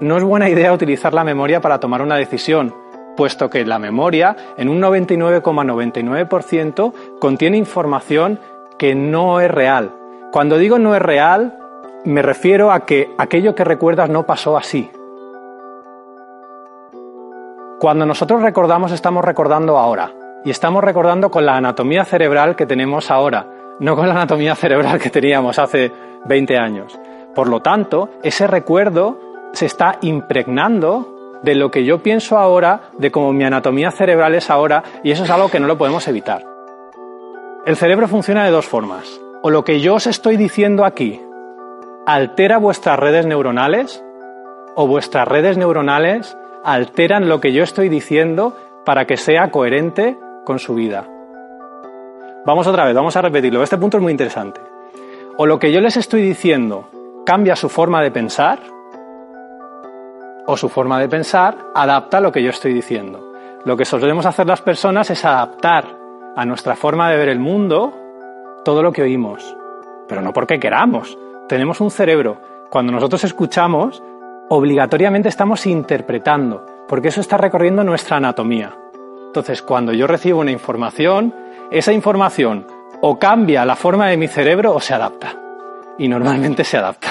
No 0.00 0.16
es 0.16 0.24
buena 0.24 0.48
idea 0.48 0.72
utilizar 0.72 1.12
la 1.12 1.24
memoria 1.24 1.60
para 1.60 1.78
tomar 1.78 2.00
una 2.00 2.16
decisión, 2.16 2.74
puesto 3.14 3.50
que 3.50 3.66
la 3.66 3.78
memoria 3.78 4.34
en 4.56 4.70
un 4.70 4.80
99,99% 4.80 7.18
contiene 7.20 7.58
información 7.58 8.40
que 8.78 8.94
no 8.94 9.40
es 9.40 9.50
real. 9.50 9.92
Cuando 10.32 10.56
digo 10.56 10.78
no 10.78 10.94
es 10.94 11.02
real, 11.02 11.58
me 12.06 12.22
refiero 12.22 12.72
a 12.72 12.86
que 12.86 13.10
aquello 13.18 13.54
que 13.54 13.64
recuerdas 13.64 14.08
no 14.08 14.24
pasó 14.24 14.56
así. 14.56 14.90
Cuando 17.78 18.06
nosotros 18.06 18.40
recordamos 18.40 18.90
estamos 18.90 19.22
recordando 19.22 19.76
ahora 19.76 20.12
y 20.46 20.50
estamos 20.50 20.82
recordando 20.82 21.30
con 21.30 21.44
la 21.44 21.58
anatomía 21.58 22.06
cerebral 22.06 22.56
que 22.56 22.64
tenemos 22.64 23.10
ahora, 23.10 23.58
no 23.82 23.96
con 23.96 24.06
la 24.06 24.14
anatomía 24.14 24.54
cerebral 24.54 25.00
que 25.00 25.10
teníamos 25.10 25.58
hace 25.58 25.90
20 26.24 26.56
años. 26.56 26.98
Por 27.34 27.48
lo 27.48 27.60
tanto, 27.60 28.10
ese 28.22 28.46
recuerdo 28.46 29.18
se 29.52 29.66
está 29.66 29.98
impregnando 30.02 31.40
de 31.42 31.56
lo 31.56 31.72
que 31.72 31.84
yo 31.84 32.00
pienso 32.00 32.38
ahora, 32.38 32.82
de 32.96 33.10
cómo 33.10 33.32
mi 33.32 33.42
anatomía 33.42 33.90
cerebral 33.90 34.36
es 34.36 34.50
ahora, 34.50 34.84
y 35.02 35.10
eso 35.10 35.24
es 35.24 35.30
algo 35.30 35.50
que 35.50 35.58
no 35.58 35.66
lo 35.66 35.76
podemos 35.76 36.06
evitar. 36.06 36.44
El 37.66 37.76
cerebro 37.76 38.06
funciona 38.06 38.44
de 38.44 38.52
dos 38.52 38.66
formas. 38.66 39.20
O 39.42 39.50
lo 39.50 39.64
que 39.64 39.80
yo 39.80 39.94
os 39.94 40.06
estoy 40.06 40.36
diciendo 40.36 40.84
aquí 40.84 41.20
altera 42.06 42.58
vuestras 42.58 42.98
redes 42.98 43.26
neuronales, 43.26 44.04
o 44.76 44.86
vuestras 44.86 45.26
redes 45.26 45.58
neuronales 45.58 46.36
alteran 46.62 47.28
lo 47.28 47.40
que 47.40 47.52
yo 47.52 47.64
estoy 47.64 47.88
diciendo 47.88 48.56
para 48.84 49.06
que 49.06 49.16
sea 49.16 49.50
coherente 49.50 50.16
con 50.44 50.60
su 50.60 50.74
vida. 50.74 51.11
Vamos 52.44 52.66
otra 52.66 52.84
vez, 52.84 52.94
vamos 52.94 53.16
a 53.16 53.22
repetirlo. 53.22 53.62
Este 53.62 53.78
punto 53.78 53.98
es 53.98 54.02
muy 54.02 54.10
interesante. 54.10 54.60
O 55.36 55.46
lo 55.46 55.58
que 55.60 55.70
yo 55.70 55.80
les 55.80 55.96
estoy 55.96 56.22
diciendo 56.22 56.88
cambia 57.24 57.54
su 57.54 57.68
forma 57.68 58.02
de 58.02 58.10
pensar, 58.10 58.58
o 60.46 60.56
su 60.56 60.68
forma 60.68 60.98
de 60.98 61.08
pensar 61.08 61.56
adapta 61.72 62.20
lo 62.20 62.32
que 62.32 62.42
yo 62.42 62.50
estoy 62.50 62.74
diciendo. 62.74 63.32
Lo 63.64 63.76
que 63.76 63.84
solemos 63.84 64.26
hacer 64.26 64.46
las 64.46 64.60
personas 64.60 65.08
es 65.10 65.24
adaptar 65.24 65.84
a 66.34 66.44
nuestra 66.44 66.74
forma 66.74 67.10
de 67.10 67.16
ver 67.16 67.28
el 67.28 67.38
mundo 67.38 67.92
todo 68.64 68.82
lo 68.82 68.90
que 68.90 69.02
oímos, 69.02 69.56
pero 70.08 70.20
no 70.20 70.32
porque 70.32 70.58
queramos. 70.58 71.16
Tenemos 71.48 71.80
un 71.80 71.92
cerebro. 71.92 72.38
Cuando 72.70 72.90
nosotros 72.90 73.22
escuchamos, 73.22 74.02
obligatoriamente 74.48 75.28
estamos 75.28 75.64
interpretando, 75.66 76.66
porque 76.88 77.08
eso 77.08 77.20
está 77.20 77.36
recorriendo 77.36 77.84
nuestra 77.84 78.16
anatomía. 78.16 78.76
Entonces, 79.26 79.62
cuando 79.62 79.92
yo 79.92 80.08
recibo 80.08 80.40
una 80.40 80.50
información, 80.50 81.32
esa 81.72 81.92
información 81.92 82.66
o 83.00 83.18
cambia 83.18 83.64
la 83.64 83.76
forma 83.76 84.08
de 84.08 84.18
mi 84.18 84.28
cerebro 84.28 84.74
o 84.74 84.80
se 84.80 84.92
adapta. 84.92 85.34
Y 85.98 86.06
normalmente 86.06 86.64
se 86.64 86.76
adapta. 86.76 87.08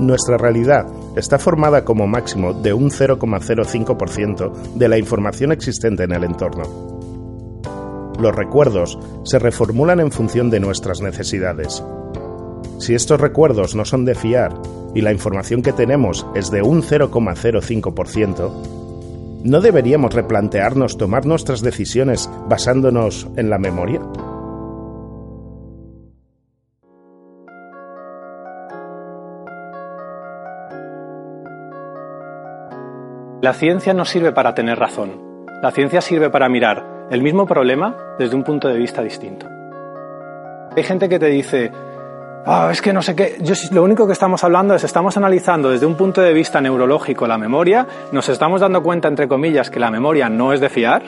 Nuestra 0.00 0.36
realidad 0.36 0.86
está 1.16 1.38
formada 1.38 1.84
como 1.84 2.08
máximo 2.08 2.52
de 2.52 2.74
un 2.74 2.90
0,05% 2.90 4.74
de 4.74 4.88
la 4.88 4.98
información 4.98 5.52
existente 5.52 6.02
en 6.02 6.12
el 6.12 6.24
entorno. 6.24 6.64
Los 8.18 8.34
recuerdos 8.34 8.98
se 9.22 9.38
reformulan 9.38 10.00
en 10.00 10.10
función 10.10 10.50
de 10.50 10.60
nuestras 10.60 11.00
necesidades. 11.00 11.82
Si 12.78 12.94
estos 12.94 13.20
recuerdos 13.20 13.76
no 13.76 13.84
son 13.84 14.04
de 14.04 14.14
fiar 14.14 14.52
y 14.94 15.00
la 15.00 15.12
información 15.12 15.62
que 15.62 15.72
tenemos 15.72 16.26
es 16.34 16.50
de 16.50 16.62
un 16.62 16.82
0,05%, 16.82 19.42
¿no 19.44 19.60
deberíamos 19.60 20.14
replantearnos 20.14 20.96
tomar 20.96 21.26
nuestras 21.26 21.60
decisiones 21.60 22.30
basándonos 22.48 23.28
en 23.36 23.50
la 23.50 23.58
memoria? 23.58 24.00
La 33.44 33.52
ciencia 33.52 33.92
no 33.92 34.06
sirve 34.06 34.32
para 34.32 34.54
tener 34.54 34.78
razón. 34.78 35.44
La 35.60 35.70
ciencia 35.70 36.00
sirve 36.00 36.30
para 36.30 36.48
mirar 36.48 37.08
el 37.10 37.20
mismo 37.20 37.46
problema 37.46 37.94
desde 38.18 38.36
un 38.36 38.42
punto 38.42 38.68
de 38.68 38.78
vista 38.78 39.02
distinto. 39.02 39.46
Hay 40.74 40.82
gente 40.82 41.10
que 41.10 41.18
te 41.18 41.26
dice, 41.26 41.70
ah, 42.46 42.68
es 42.70 42.80
que 42.80 42.92
no 42.92 43.02
sé 43.02 43.14
qué, 43.14 43.36
lo 43.72 43.82
único 43.82 44.06
que 44.06 44.12
estamos 44.12 44.42
hablando 44.44 44.74
es, 44.74 44.84
estamos 44.84 45.16
analizando 45.16 45.70
desde 45.70 45.86
un 45.86 45.96
punto 45.96 46.20
de 46.20 46.32
vista 46.32 46.60
neurológico 46.60 47.26
la 47.26 47.38
memoria, 47.38 47.86
nos 48.12 48.28
estamos 48.28 48.60
dando 48.60 48.82
cuenta, 48.82 49.08
entre 49.08 49.28
comillas, 49.28 49.70
que 49.70 49.80
la 49.80 49.90
memoria 49.90 50.28
no 50.28 50.52
es 50.52 50.60
de 50.60 50.68
fiar. 50.68 51.02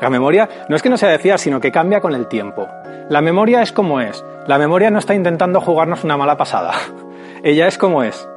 La 0.00 0.10
memoria 0.10 0.48
no 0.68 0.76
es 0.76 0.82
que 0.82 0.90
no 0.90 0.96
sea 0.96 1.08
de 1.10 1.18
fiar, 1.18 1.38
sino 1.38 1.60
que 1.60 1.72
cambia 1.72 2.00
con 2.00 2.14
el 2.14 2.28
tiempo. 2.28 2.68
La 3.08 3.20
memoria 3.20 3.62
es 3.62 3.72
como 3.72 4.00
es. 4.00 4.24
La 4.46 4.58
memoria 4.58 4.90
no 4.90 5.00
está 5.00 5.14
intentando 5.14 5.60
jugarnos 5.60 6.04
una 6.04 6.16
mala 6.16 6.36
pasada. 6.36 6.72
Ella 7.42 7.66
es 7.66 7.78
como 7.78 8.04
es 8.04 8.28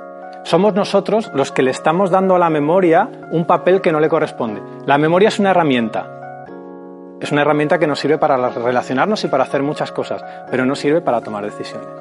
somos 0.43 0.73
nosotros 0.73 1.31
los 1.33 1.51
que 1.51 1.61
le 1.61 1.71
estamos 1.71 2.09
dando 2.09 2.35
a 2.35 2.39
la 2.39 2.49
memoria 2.49 3.07
un 3.31 3.45
papel 3.45 3.79
que 3.81 3.91
no 3.91 3.99
le 3.99 4.09
corresponde. 4.09 4.61
La 4.85 4.97
memoria 4.97 5.27
es 5.27 5.39
una 5.39 5.51
herramienta. 5.51 6.07
Es 7.19 7.31
una 7.31 7.41
herramienta 7.41 7.77
que 7.77 7.85
nos 7.85 7.99
sirve 7.99 8.17
para 8.17 8.49
relacionarnos 8.49 9.23
y 9.23 9.27
para 9.27 9.43
hacer 9.43 9.61
muchas 9.61 9.91
cosas, 9.91 10.23
pero 10.49 10.65
no 10.65 10.75
sirve 10.75 11.01
para 11.01 11.21
tomar 11.21 11.45
decisiones. 11.45 12.00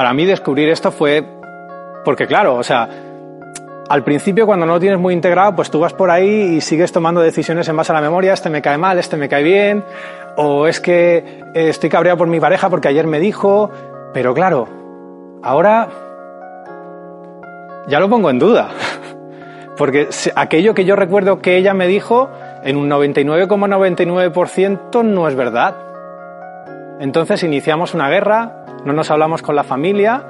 Para 0.00 0.14
mí 0.14 0.24
descubrir 0.24 0.70
esto 0.70 0.90
fue 0.90 1.22
porque 2.06 2.26
claro, 2.26 2.54
o 2.54 2.62
sea, 2.62 2.88
al 3.86 4.02
principio 4.02 4.46
cuando 4.46 4.64
no 4.64 4.72
lo 4.72 4.80
tienes 4.80 4.98
muy 4.98 5.12
integrado, 5.12 5.54
pues 5.54 5.70
tú 5.70 5.78
vas 5.78 5.92
por 5.92 6.10
ahí 6.10 6.56
y 6.56 6.62
sigues 6.62 6.90
tomando 6.90 7.20
decisiones 7.20 7.68
en 7.68 7.76
base 7.76 7.92
a 7.92 7.96
la 7.96 8.00
memoria, 8.00 8.32
este 8.32 8.48
me 8.48 8.62
cae 8.62 8.78
mal, 8.78 8.98
este 8.98 9.18
me 9.18 9.28
cae 9.28 9.42
bien, 9.42 9.84
o 10.38 10.66
es 10.66 10.80
que 10.80 11.42
eh, 11.52 11.68
estoy 11.68 11.90
cabreado 11.90 12.16
por 12.16 12.28
mi 12.28 12.40
pareja 12.40 12.70
porque 12.70 12.88
ayer 12.88 13.06
me 13.06 13.20
dijo, 13.20 13.70
pero 14.14 14.32
claro, 14.32 14.68
ahora 15.42 15.90
ya 17.86 18.00
lo 18.00 18.08
pongo 18.08 18.30
en 18.30 18.38
duda. 18.38 18.70
Porque 19.76 20.08
aquello 20.34 20.72
que 20.72 20.86
yo 20.86 20.96
recuerdo 20.96 21.42
que 21.42 21.58
ella 21.58 21.74
me 21.74 21.86
dijo, 21.86 22.30
en 22.64 22.78
un 22.78 22.88
99,99% 22.88 25.04
no 25.04 25.28
es 25.28 25.34
verdad. 25.34 25.90
Entonces 27.00 27.42
iniciamos 27.42 27.94
una 27.94 28.10
guerra, 28.10 28.59
no 28.84 28.92
nos 28.92 29.10
hablamos 29.10 29.42
con 29.42 29.56
la 29.56 29.64
familia 29.64 30.24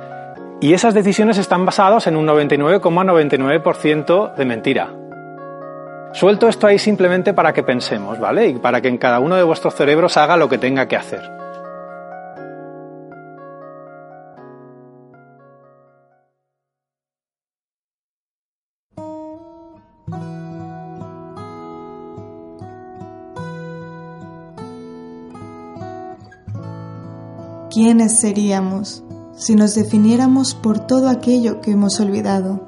y 0.61 0.75
esas 0.75 0.95
decisiones 0.95 1.39
están 1.39 1.65
basadas 1.65 2.07
en 2.07 2.17
un 2.17 2.27
99,99% 2.27 4.35
de 4.35 4.45
mentira. 4.45 4.91
Suelto 6.13 6.49
esto 6.49 6.67
ahí 6.67 6.79
simplemente 6.79 7.33
para 7.33 7.53
que 7.53 7.63
pensemos, 7.63 8.19
¿vale? 8.19 8.49
Y 8.49 8.55
para 8.55 8.81
que 8.81 8.89
en 8.89 8.99
cada 8.99 9.21
uno 9.21 9.37
de 9.37 9.45
vuestros 9.45 9.75
cerebros 9.75 10.17
haga 10.17 10.37
lo 10.37 10.49
que 10.49 10.59
tenga 10.59 10.87
que 10.87 10.97
hacer. 10.97 11.40
¿Quiénes 27.83 28.19
seríamos 28.19 29.03
si 29.35 29.55
nos 29.55 29.75
definiéramos 29.75 30.55
por 30.55 30.81
todo 30.81 31.09
aquello 31.09 31.63
que 31.63 31.71
hemos 31.71 31.99
olvidado 31.99 32.61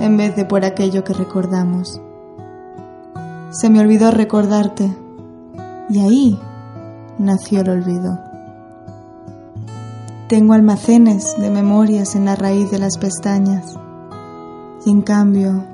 en 0.00 0.18
vez 0.18 0.36
de 0.36 0.44
por 0.44 0.66
aquello 0.66 1.02
que 1.02 1.14
recordamos? 1.14 1.98
Se 3.52 3.70
me 3.70 3.80
olvidó 3.80 4.10
recordarte 4.10 4.94
y 5.88 6.00
ahí 6.00 6.38
nació 7.18 7.62
el 7.62 7.70
olvido. 7.70 8.18
Tengo 10.28 10.52
almacenes 10.52 11.36
de 11.38 11.48
memorias 11.48 12.14
en 12.14 12.26
la 12.26 12.36
raíz 12.36 12.70
de 12.70 12.80
las 12.80 12.98
pestañas 12.98 13.78
y 14.84 14.90
en 14.90 15.00
cambio, 15.00 15.64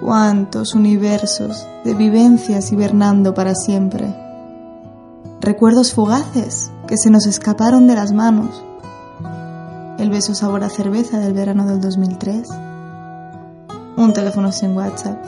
cuántos 0.00 0.74
universos 0.74 1.68
de 1.84 1.92
vivencias 1.92 2.72
hibernando 2.72 3.34
para 3.34 3.54
siempre. 3.54 4.29
Recuerdos 5.50 5.92
fugaces 5.94 6.70
que 6.86 6.96
se 6.96 7.10
nos 7.10 7.26
escaparon 7.26 7.88
de 7.88 7.96
las 7.96 8.12
manos. 8.12 8.64
El 9.98 10.08
beso 10.08 10.32
sabor 10.32 10.62
a 10.62 10.68
cerveza 10.68 11.18
del 11.18 11.32
verano 11.32 11.66
del 11.66 11.80
2003. 11.80 12.48
Un 13.96 14.12
teléfono 14.12 14.52
sin 14.52 14.76
WhatsApp. 14.76 15.18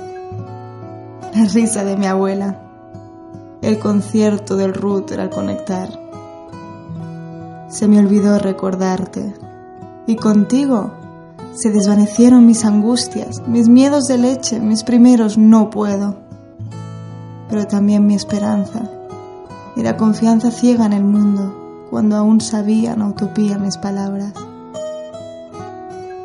La 1.35 1.44
risa 1.46 1.82
de 1.82 1.96
mi 1.96 2.06
abuela. 2.06 2.56
El 3.62 3.80
concierto 3.80 4.54
del 4.54 4.74
router 4.74 5.18
al 5.18 5.28
conectar. 5.28 5.88
Se 7.66 7.88
me 7.88 7.98
olvidó 7.98 8.38
recordarte. 8.38 9.35
Y 10.06 10.14
contigo 10.14 10.92
se 11.52 11.70
desvanecieron 11.70 12.46
mis 12.46 12.64
angustias, 12.64 13.42
mis 13.48 13.68
miedos 13.68 14.04
de 14.04 14.18
leche, 14.18 14.61
mis 14.61 14.85
primeros 14.85 15.37
no 15.37 15.68
puedo. 15.68 16.14
Pero 17.48 17.66
también 17.66 18.06
mi 18.06 18.14
esperanza 18.14 18.91
y 19.76 19.82
la 19.82 19.96
confianza 19.96 20.50
ciega 20.50 20.87
en 20.87 20.92
el 20.92 21.04
mundo 21.04 21.87
cuando 21.90 22.16
aún 22.16 22.40
sabían 22.40 23.02
utopía 23.02 23.58
mis 23.58 23.76
palabras. 23.76 24.32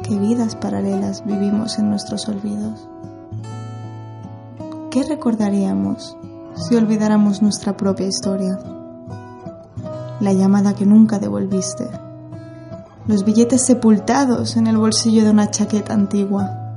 ¿Qué 0.04 0.18
vidas 0.18 0.56
paralelas 0.56 1.26
vivimos 1.26 1.80
en 1.80 1.90
nuestros 1.90 2.28
olvidos? 2.30 2.88
¿Qué 4.90 5.04
recordaríamos 5.04 6.18
si 6.56 6.76
olvidáramos 6.76 7.42
nuestra 7.42 7.76
propia 7.76 8.08
historia? 8.08 8.60
La 10.20 10.34
llamada 10.34 10.74
que 10.74 10.86
nunca 10.86 11.20
devolviste. 11.20 11.90
Los 13.08 13.24
billetes 13.24 13.62
sepultados 13.62 14.58
en 14.58 14.68
el 14.68 14.78
bolsillo 14.78 15.24
de 15.24 15.32
una 15.32 15.52
chaqueta 15.52 15.94
antigua. 15.94 16.74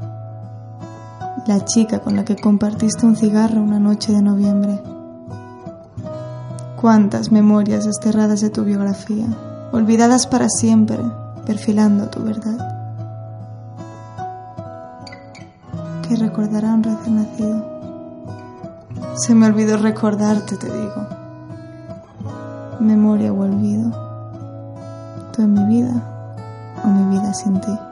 La 1.47 1.65
chica 1.65 2.01
con 2.01 2.17
la 2.17 2.25
que 2.25 2.37
compartiste 2.37 3.07
un 3.07 3.17
cigarro 3.17 3.63
una 3.63 3.81
noche 3.81 4.13
de 4.13 4.23
noviembre 4.23 4.90
Cuántas 6.81 7.31
memorias 7.31 7.85
desterradas 7.85 8.41
de 8.41 8.49
tu 8.49 8.65
biografía, 8.65 9.27
olvidadas 9.71 10.27
para 10.27 10.49
siempre, 10.49 10.97
perfilando 11.45 12.09
tu 12.09 12.23
verdad. 12.23 12.57
¿Qué 16.09 16.17
recordará 16.17 16.73
un 16.73 16.83
recién 16.83 17.17
nacido? 17.17 17.81
Se 19.15 19.35
me 19.35 19.45
olvidó 19.45 19.77
recordarte, 19.77 20.57
te 20.57 20.73
digo. 20.73 21.07
Memoria 22.81 23.31
o 23.31 23.41
olvido. 23.43 23.91
Tú 25.35 25.43
en 25.43 25.53
mi 25.53 25.65
vida 25.67 25.93
o 26.83 26.89
mi 26.89 27.15
vida 27.15 27.35
sin 27.35 27.61
ti. 27.61 27.90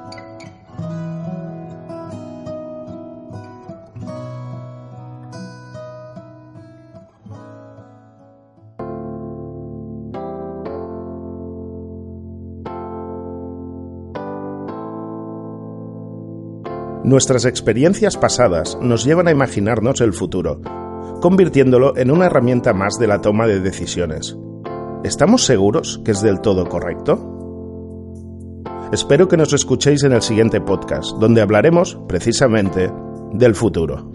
Nuestras 17.08 17.46
experiencias 17.46 18.18
pasadas 18.18 18.76
nos 18.82 19.02
llevan 19.02 19.28
a 19.28 19.30
imaginarnos 19.30 20.02
el 20.02 20.12
futuro, 20.12 20.60
convirtiéndolo 21.22 21.96
en 21.96 22.10
una 22.10 22.26
herramienta 22.26 22.74
más 22.74 22.98
de 22.98 23.06
la 23.06 23.22
toma 23.22 23.46
de 23.46 23.60
decisiones. 23.60 24.36
¿Estamos 25.04 25.46
seguros 25.46 26.02
que 26.04 26.10
es 26.10 26.20
del 26.20 26.42
todo 26.42 26.68
correcto? 26.68 27.16
Espero 28.92 29.26
que 29.26 29.38
nos 29.38 29.54
escuchéis 29.54 30.04
en 30.04 30.12
el 30.12 30.20
siguiente 30.20 30.60
podcast, 30.60 31.16
donde 31.18 31.40
hablaremos 31.40 31.98
precisamente 32.06 32.92
del 33.32 33.54
futuro. 33.54 34.12